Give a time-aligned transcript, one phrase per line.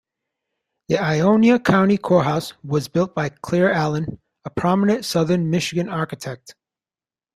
[0.87, 6.55] The Ionia County Courthouse was built by Claire Allen, a prominent southern Michigan architect.